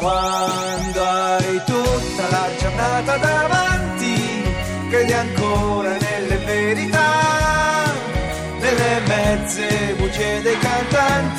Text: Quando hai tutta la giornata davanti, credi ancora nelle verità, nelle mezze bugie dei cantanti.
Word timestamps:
Quando 0.00 1.04
hai 1.04 1.62
tutta 1.66 2.28
la 2.30 2.48
giornata 2.58 3.18
davanti, 3.18 4.42
credi 4.88 5.12
ancora 5.12 5.94
nelle 5.98 6.36
verità, 6.38 7.92
nelle 8.60 9.00
mezze 9.06 9.94
bugie 9.98 10.40
dei 10.40 10.58
cantanti. 10.58 11.29